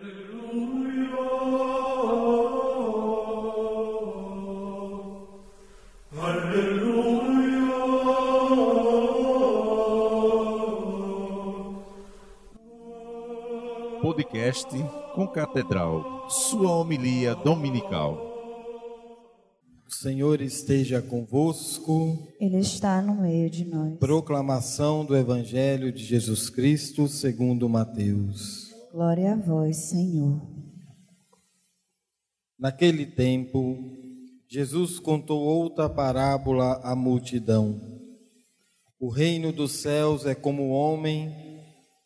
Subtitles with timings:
[0.00, 0.08] Podcast
[15.14, 18.16] com Catedral, sua homilia dominical.
[19.86, 22.16] O Senhor esteja convosco.
[22.40, 23.98] Ele está no meio de nós.
[23.98, 28.69] Proclamação do Evangelho de Jesus Cristo segundo Mateus.
[28.92, 30.42] Glória a vós, Senhor.
[32.58, 33.78] Naquele tempo,
[34.48, 37.80] Jesus contou outra parábola à multidão.
[38.98, 41.32] O reino dos céus é como o homem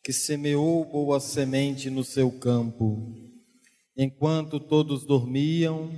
[0.03, 3.15] que semeou boa semente no seu campo.
[3.97, 5.91] Enquanto todos dormiam,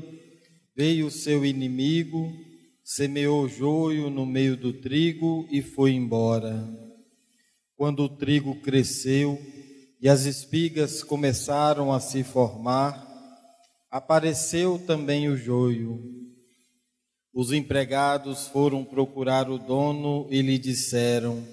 [0.76, 2.32] veio o seu inimigo,
[2.84, 6.64] semeou joio no meio do trigo e foi embora.
[7.74, 9.36] Quando o trigo cresceu
[10.06, 13.04] e as espigas começaram a se formar,
[13.90, 16.00] apareceu também o joio.
[17.34, 21.44] Os empregados foram procurar o dono e lhe disseram: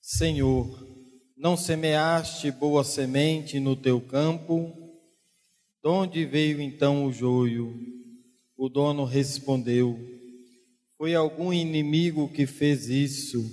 [0.00, 0.80] Senhor,
[1.36, 4.72] não semeaste boa semente no teu campo?
[5.82, 7.76] De onde veio então o joio?
[8.56, 9.98] O dono respondeu:
[10.96, 13.44] Foi algum inimigo que fez isso.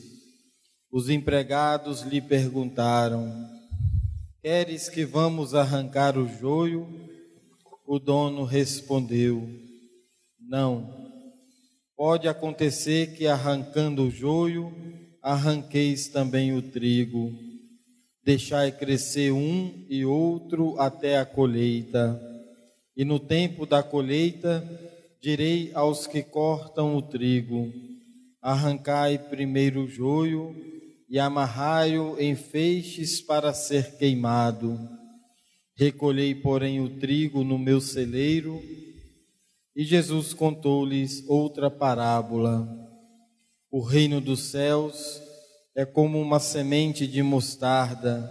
[0.91, 3.52] Os empregados lhe perguntaram:
[4.43, 6.85] Queres que vamos arrancar o joio?
[7.87, 9.47] O dono respondeu:
[10.37, 10.93] Não.
[11.95, 14.69] Pode acontecer que arrancando o joio,
[15.21, 17.31] arranqueis também o trigo.
[18.21, 22.21] Deixai crescer um e outro até a colheita.
[22.97, 24.61] E no tempo da colheita,
[25.21, 27.71] direi aos que cortam o trigo:
[28.41, 30.72] Arrancai primeiro o joio
[31.13, 34.79] e amarrai-o em feixes para ser queimado.
[35.77, 38.59] Recolhei, porém, o trigo no meu celeiro.
[39.75, 42.67] E Jesus contou-lhes outra parábola.
[43.69, 45.21] O reino dos céus
[45.77, 48.27] é como uma semente de mostarda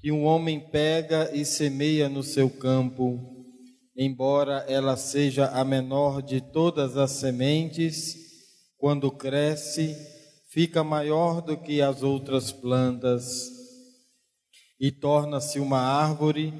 [0.00, 3.18] que um homem pega e semeia no seu campo.
[3.96, 8.14] Embora ela seja a menor de todas as sementes,
[8.78, 10.13] quando cresce,
[10.54, 13.50] fica maior do que as outras plantas
[14.78, 16.54] e torna-se uma árvore,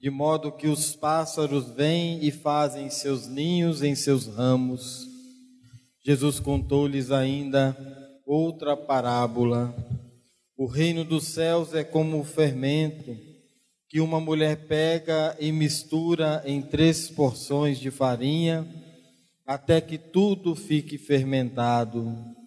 [0.00, 5.04] de modo que os pássaros vêm e fazem seus ninhos em seus ramos.
[6.06, 7.76] Jesus contou-lhes ainda
[8.24, 9.74] outra parábola.
[10.56, 13.16] O reino dos céus é como o fermento
[13.88, 18.64] que uma mulher pega e mistura em três porções de farinha,
[19.44, 22.38] até que tudo fique fermentado.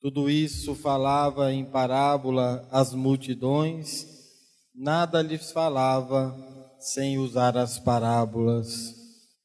[0.00, 4.06] Tudo isso falava em parábola às multidões,
[4.72, 6.36] nada lhes falava
[6.78, 8.94] sem usar as parábolas,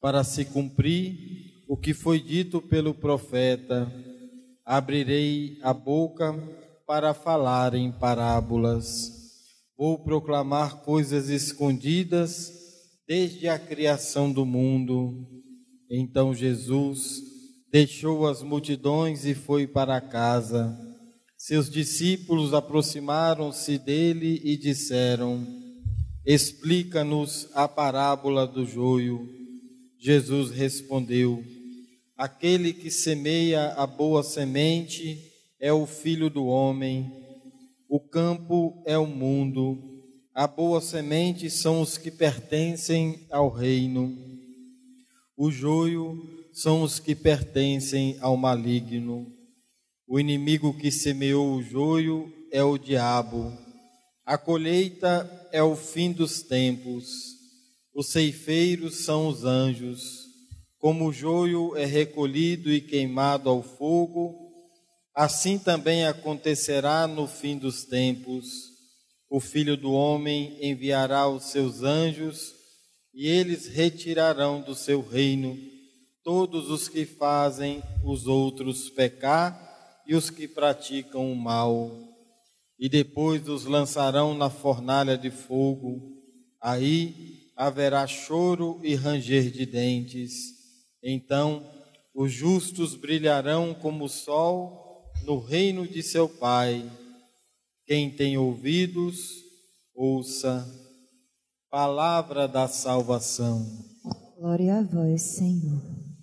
[0.00, 3.92] para se cumprir o que foi dito pelo profeta:
[4.64, 6.32] abrirei a boca
[6.86, 9.10] para falar em parábolas.
[9.76, 12.52] Vou proclamar coisas escondidas
[13.08, 15.26] desde a criação do mundo.
[15.90, 17.33] Então Jesus
[17.74, 20.78] deixou as multidões e foi para casa.
[21.36, 25.44] Seus discípulos aproximaram-se dele e disseram:
[26.24, 29.28] Explica-nos a parábola do joio.
[29.98, 31.42] Jesus respondeu:
[32.16, 37.10] Aquele que semeia a boa semente é o filho do homem.
[37.88, 39.76] O campo é o mundo.
[40.32, 44.16] A boa semente são os que pertencem ao reino.
[45.36, 49.26] O joio são os que pertencem ao maligno.
[50.06, 53.52] O inimigo que semeou o joio é o diabo.
[54.24, 57.08] A colheita é o fim dos tempos.
[57.92, 60.00] Os ceifeiros são os anjos.
[60.78, 64.36] Como o joio é recolhido e queimado ao fogo,
[65.12, 68.46] assim também acontecerá no fim dos tempos.
[69.28, 72.54] O Filho do Homem enviará os seus anjos,
[73.12, 75.73] e eles retirarão do seu reino
[76.24, 81.90] todos os que fazem os outros pecar e os que praticam o mal.
[82.78, 86.00] E depois os lançarão na fornalha de fogo.
[86.60, 90.32] Aí haverá choro e ranger de dentes.
[91.02, 91.62] Então
[92.14, 96.90] os justos brilharão como o sol no reino de seu Pai.
[97.86, 99.42] Quem tem ouvidos,
[99.94, 100.66] ouça.
[101.70, 103.66] Palavra da salvação.
[104.38, 106.13] Glória a vós, Senhor.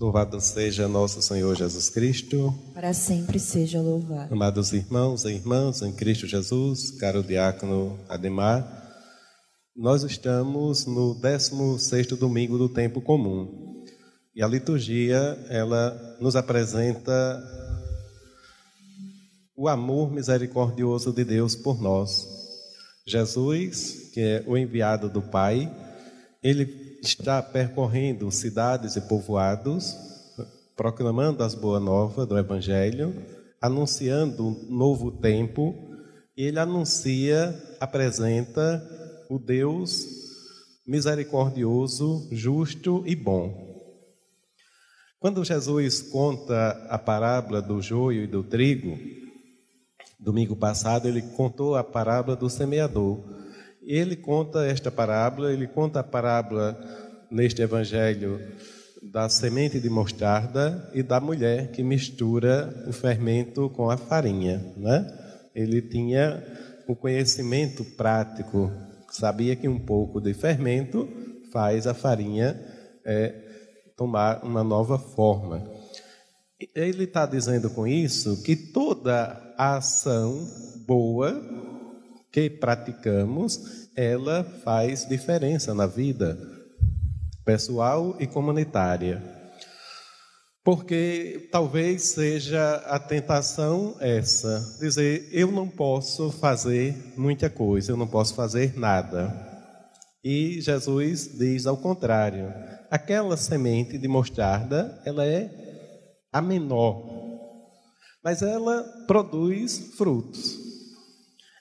[0.00, 2.54] Louvado seja nosso Senhor Jesus Cristo.
[2.72, 4.32] Para sempre seja louvado.
[4.32, 8.66] Amados irmãos e irmãs em Cristo Jesus, caro diácono Ademar,
[9.76, 13.84] nós estamos no 16º domingo do tempo comum.
[14.34, 17.38] E a liturgia, ela nos apresenta
[19.54, 22.26] o amor misericordioso de Deus por nós.
[23.06, 25.70] Jesus, que é o enviado do Pai,
[26.42, 29.96] ele está percorrendo cidades e povoados,
[30.76, 33.14] proclamando as boas novas do Evangelho,
[33.60, 35.74] anunciando um novo tempo,
[36.36, 38.82] ele anuncia, apresenta
[39.28, 40.06] o Deus
[40.86, 43.68] misericordioso, justo e bom.
[45.18, 48.98] Quando Jesus conta a parábola do joio e do trigo,
[50.18, 53.20] domingo passado ele contou a parábola do semeador.
[53.82, 56.78] Ele conta esta parábola, ele conta a parábola
[57.30, 58.40] neste evangelho
[59.02, 65.06] da semente de mostarda e da mulher que mistura o fermento com a farinha, né?
[65.54, 66.42] Ele tinha
[66.86, 68.70] o conhecimento prático,
[69.10, 71.08] sabia que um pouco de fermento
[71.50, 72.60] faz a farinha
[73.04, 73.34] é,
[73.96, 75.64] tomar uma nova forma.
[76.74, 80.46] Ele está dizendo com isso que toda a ação
[80.86, 81.32] boa
[82.32, 86.38] que praticamos, ela faz diferença na vida
[87.44, 89.22] pessoal e comunitária.
[90.62, 98.06] Porque talvez seja a tentação essa, dizer, eu não posso fazer muita coisa, eu não
[98.06, 99.48] posso fazer nada.
[100.22, 102.52] E Jesus diz ao contrário,
[102.90, 105.50] aquela semente de mostarda, ela é
[106.30, 107.02] a menor,
[108.22, 110.69] mas ela produz frutos.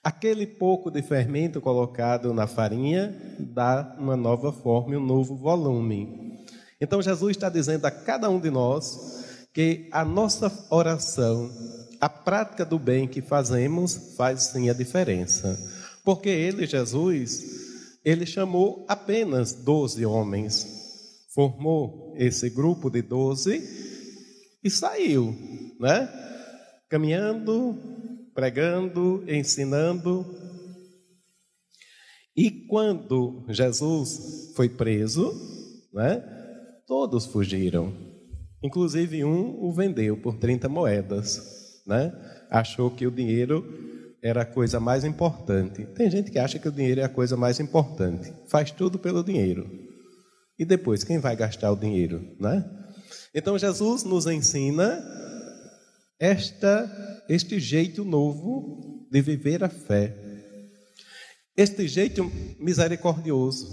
[0.10, 6.36] Aquele pouco de fermento colocado na farinha dá uma nova forma e um novo volume.
[6.82, 11.52] Então Jesus está dizendo a cada um de nós que a nossa oração,
[12.02, 15.56] a prática do bem que fazemos, faz sim a diferença.
[16.04, 17.44] Porque ele, Jesus,
[18.04, 20.66] ele chamou apenas doze homens,
[21.36, 23.62] formou esse grupo de doze
[24.64, 25.38] e saiu,
[25.80, 26.10] né?
[26.90, 27.78] Caminhando,
[28.34, 30.26] pregando, ensinando.
[32.36, 35.34] E quando Jesus foi preso,
[35.94, 36.24] né,
[36.88, 37.94] todos fugiram.
[38.64, 41.84] Inclusive um o vendeu por 30 moedas.
[41.86, 42.14] Né?
[42.50, 43.64] Achou que o dinheiro
[44.22, 45.86] era a coisa mais importante.
[45.96, 48.34] Tem gente que acha que o dinheiro é a coisa mais importante.
[48.48, 49.70] Faz tudo pelo dinheiro.
[50.58, 52.22] E depois, quem vai gastar o dinheiro?
[52.40, 52.66] Né?
[53.34, 55.02] Então Jesus nos ensina
[56.20, 60.14] esta, este jeito novo de viver a fé,
[61.56, 62.30] este jeito
[62.60, 63.68] misericordioso,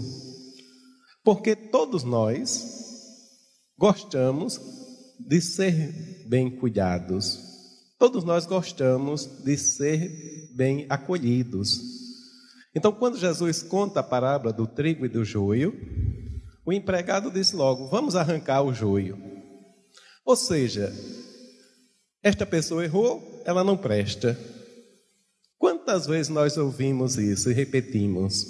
[1.23, 2.65] porque todos nós
[3.77, 4.59] gostamos
[5.19, 7.37] de ser bem cuidados,
[7.99, 11.81] todos nós gostamos de ser bem acolhidos.
[12.73, 15.73] Então, quando Jesus conta a parábola do trigo e do joio,
[16.65, 19.17] o empregado diz logo: Vamos arrancar o joio.
[20.23, 20.93] Ou seja,
[22.23, 24.37] esta pessoa errou, ela não presta.
[25.57, 28.45] Quantas vezes nós ouvimos isso e repetimos?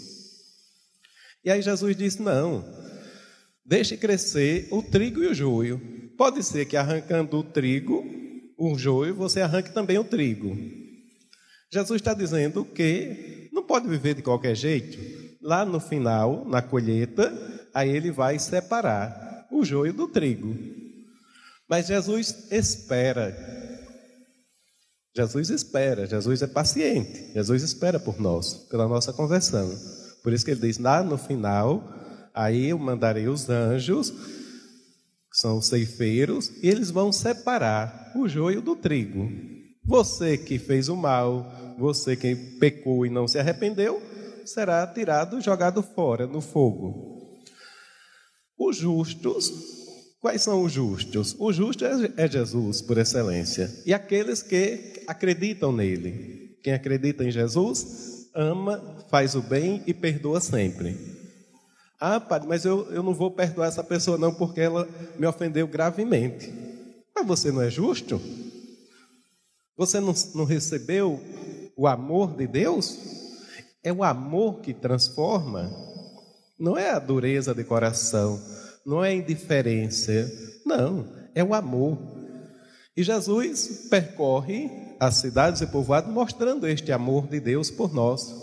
[1.43, 2.65] E aí Jesus disse: Não,
[3.65, 5.79] deixe crescer o trigo e o joio.
[6.17, 8.03] Pode ser que arrancando o trigo,
[8.57, 10.57] o joio, você arranque também o trigo.
[11.71, 14.97] Jesus está dizendo que não pode viver de qualquer jeito.
[15.41, 17.31] Lá no final, na colheita,
[17.73, 20.55] aí ele vai separar o joio do trigo.
[21.69, 23.56] Mas Jesus espera
[25.17, 29.67] Jesus espera, Jesus é paciente, Jesus espera por nós, pela nossa conversão.
[30.21, 31.83] Por isso que ele diz: lá no final,
[32.35, 38.61] aí eu mandarei os anjos, que são os ceifeiros, e eles vão separar o joio
[38.61, 39.27] do trigo.
[39.83, 43.99] Você que fez o mal, você que pecou e não se arrependeu,
[44.45, 47.41] será tirado, jogado fora no fogo.
[48.55, 49.76] Os justos
[50.27, 51.37] Quais são os justos?
[51.39, 53.73] O justo é, é Jesus, por excelência.
[53.85, 56.57] E aqueles que acreditam nele.
[56.61, 60.97] Quem acredita em Jesus, ama, faz o bem e perdoa sempre.
[61.97, 64.85] Ah, padre, mas eu, eu não vou perdoar essa pessoa não porque ela
[65.17, 66.53] me ofendeu gravemente.
[67.15, 68.19] Mas você não é justo?
[69.77, 71.21] Você não, não recebeu
[71.73, 72.97] o amor de Deus?
[73.81, 75.71] É o amor que transforma,
[76.59, 78.37] não é a dureza de coração
[78.87, 80.31] não é indiferença,
[80.65, 81.99] não, é o amor.
[82.95, 88.33] E Jesus percorre as cidades e povoados mostrando este amor de Deus por nós.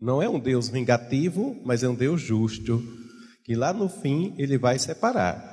[0.00, 2.80] Não é um Deus vingativo, mas é um Deus justo,
[3.44, 5.44] que lá no fim ele vai separar.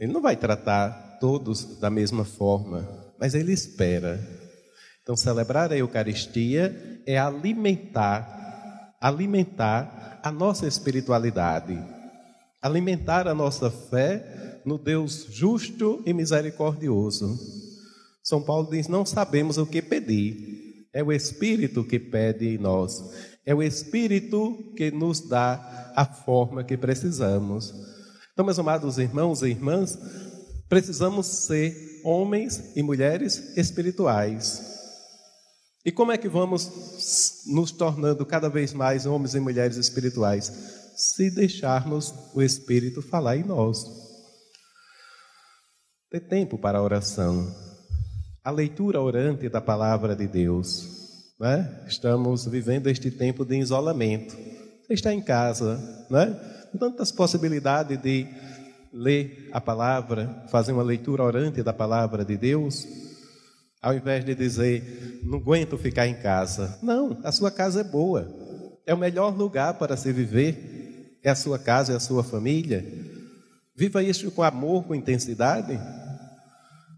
[0.00, 4.18] Ele não vai tratar todos da mesma forma, mas ele espera.
[5.02, 8.39] Então, celebrar a Eucaristia é alimentar,
[9.00, 11.78] alimentar a nossa espiritualidade,
[12.60, 17.38] alimentar a nossa fé no Deus justo e misericordioso.
[18.22, 20.60] São Paulo diz: não sabemos o que pedir.
[20.92, 23.12] É o Espírito que pede em nós.
[23.46, 27.72] É o Espírito que nos dá a forma que precisamos.
[28.32, 29.98] Então, meus amados irmãos e irmãs,
[30.68, 34.69] precisamos ser homens e mulheres espirituais.
[35.84, 40.52] E como é que vamos nos tornando cada vez mais homens e mulheres espirituais?
[40.94, 43.84] Se deixarmos o Espírito falar em nós.
[46.10, 47.50] Ter tempo para a oração.
[48.44, 51.34] A leitura orante da palavra de Deus.
[51.40, 51.84] Né?
[51.86, 54.36] Estamos vivendo este tempo de isolamento.
[54.82, 55.78] Você está em casa,
[56.10, 56.26] né?
[56.78, 58.26] tantas possibilidades de
[58.92, 62.86] ler a palavra, fazer uma leitura orante da palavra de Deus,
[63.82, 66.78] ao invés de dizer, não aguento ficar em casa.
[66.82, 68.28] Não, a sua casa é boa.
[68.86, 71.18] É o melhor lugar para se viver.
[71.22, 72.84] É a sua casa, é a sua família.
[73.74, 75.78] Viva isso com amor, com intensidade.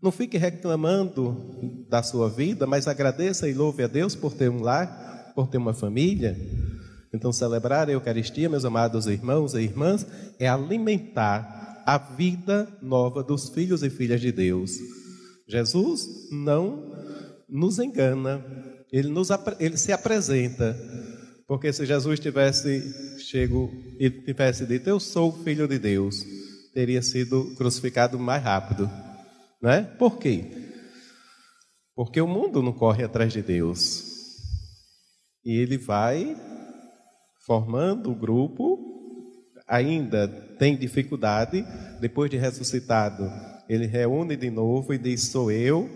[0.02, 4.60] Não fique reclamando da sua vida, mas agradeça e louve a Deus por ter um
[4.60, 6.36] lar, por ter uma família.
[7.14, 10.04] Então, celebrar a Eucaristia, meus amados irmãos e irmãs,
[10.40, 14.72] é alimentar a vida nova dos filhos e filhas de Deus.
[15.52, 16.96] Jesus não
[17.46, 18.42] nos engana,
[18.90, 19.28] ele, nos,
[19.60, 20.74] ele se apresenta.
[21.46, 26.24] Porque se Jesus tivesse chego e tivesse dito, Eu sou filho de Deus,
[26.72, 28.90] teria sido crucificado mais rápido.
[29.60, 29.82] Né?
[29.98, 30.50] Por quê?
[31.94, 34.04] Porque o mundo não corre atrás de Deus.
[35.44, 36.34] E ele vai
[37.46, 38.78] formando o grupo,
[39.72, 41.64] ainda tem dificuldade,
[41.98, 43.32] depois de ressuscitado,
[43.66, 45.88] ele reúne de novo e diz: Sou eu.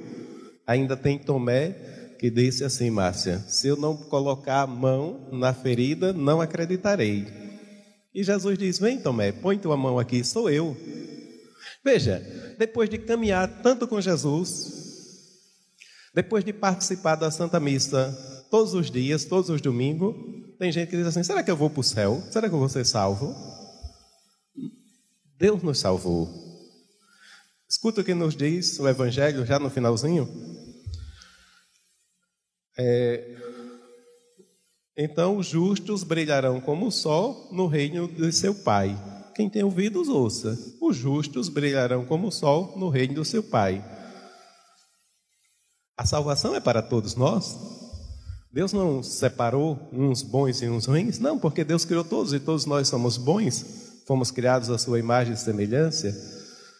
[0.66, 1.76] Ainda tem Tomé
[2.18, 7.26] que disse assim, Márcia: Se eu não colocar a mão na ferida, não acreditarei.
[8.14, 10.75] E Jesus diz: Vem, Tomé, põe tua mão aqui, sou eu.
[11.85, 12.25] Veja,
[12.59, 14.73] depois de caminhar tanto com Jesus,
[16.14, 18.11] depois de participar da Santa Missa
[18.50, 20.14] todos os dias, todos os domingos,
[20.59, 22.23] tem gente que diz assim: será que eu vou para o céu?
[22.30, 23.55] Será que eu vou ser salvo?
[25.38, 26.28] Deus nos salvou.
[27.69, 30.28] Escuta o que nos diz o Evangelho já no finalzinho.
[32.78, 33.37] É,
[34.97, 38.97] então os justos brilharão como o sol no reino de seu Pai.
[39.35, 40.57] Quem tem ouvidos, ouça.
[40.81, 43.85] Os justos brilharão como o sol no reino do seu Pai.
[45.99, 47.57] A salvação é para todos nós.
[48.50, 52.64] Deus não separou uns bons e uns ruins, não, porque Deus criou todos e todos
[52.64, 56.14] nós somos bons, fomos criados à sua imagem e semelhança.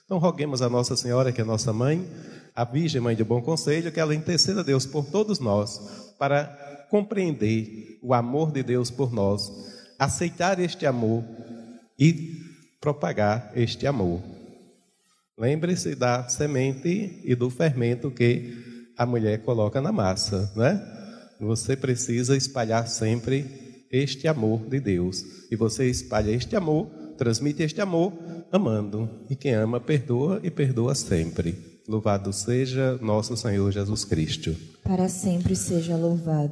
[0.05, 2.09] Então, roguemos a Nossa Senhora, que é nossa mãe,
[2.55, 6.87] a Virgem Mãe de Bom Conselho, que ela interceda a Deus por todos nós, para
[6.89, 9.51] compreender o amor de Deus por nós,
[9.99, 11.25] aceitar este amor
[11.99, 12.41] e
[12.81, 14.23] propagar este amor.
[15.37, 20.81] Lembre-se da semente e do fermento que a mulher coloca na massa, né?
[21.41, 25.25] Você precisa espalhar sempre este amor de Deus.
[25.51, 28.13] E você espalha este amor, transmite este amor
[28.53, 29.09] amando.
[29.29, 31.77] E quem ama, perdoa e perdoa sempre.
[31.89, 34.55] Louvado seja nosso Senhor Jesus Cristo.
[34.83, 36.45] Para sempre seja louvado.